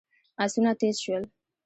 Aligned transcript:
آسونه 0.43 0.71
تېز 0.79 0.95
شول. 1.03 1.23